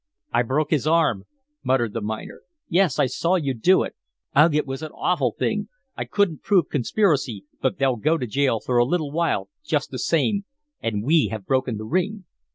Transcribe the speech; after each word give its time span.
"I 0.33 0.41
broke 0.41 0.71
his 0.71 0.87
arm," 0.87 1.25
muttered 1.63 1.93
the 1.93 2.01
miner. 2.01 2.41
"Yes, 2.67 2.97
I 2.97 3.05
saw 3.05 3.35
you 3.35 3.53
do 3.53 3.83
it! 3.83 3.95
Ugh! 4.35 4.55
it 4.55 4.65
was 4.65 4.81
an 4.81 4.89
awful 4.95 5.35
thing. 5.37 5.67
I 5.95 6.05
couldn't 6.05 6.41
prove 6.41 6.69
conspiracy, 6.69 7.45
but 7.61 7.77
they'll 7.77 7.97
go 7.97 8.17
to 8.17 8.25
jail 8.25 8.59
for 8.59 8.79
a 8.79 8.83
little 8.83 9.11
while 9.11 9.49
just 9.63 9.91
the 9.91 9.99
same, 9.99 10.45
and 10.81 11.03
we 11.03 11.27
have 11.27 11.45
broken 11.45 11.77
the 11.77 11.85
ring." 11.85 12.25